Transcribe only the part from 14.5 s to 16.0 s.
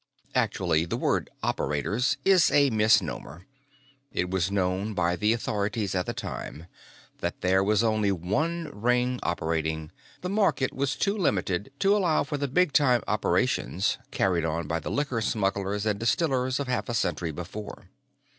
by the liquor smugglers and